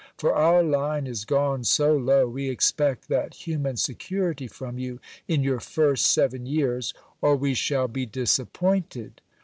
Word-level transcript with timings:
For 0.17 0.33
our 0.33 0.63
line 0.63 1.05
is 1.05 1.25
gone 1.25 1.63
so 1.63 1.95
low, 1.95 2.27
we 2.27 2.49
expect 2.49 3.07
that 3.09 3.35
human 3.35 3.77
security 3.77 4.47
from 4.47 4.79
you 4.79 4.99
in 5.27 5.43
your 5.43 5.59
first 5.59 6.07
seven 6.07 6.47
years, 6.47 6.95
or 7.21 7.35
we 7.35 7.53
shall 7.53 7.87
be 7.87 8.07
disappointed. 8.07 9.21